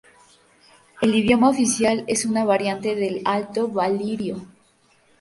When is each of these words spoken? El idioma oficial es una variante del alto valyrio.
El 0.99 1.13
idioma 1.13 1.49
oficial 1.51 2.03
es 2.07 2.25
una 2.25 2.43
variante 2.43 2.95
del 2.95 3.21
alto 3.23 3.67
valyrio. 3.67 4.41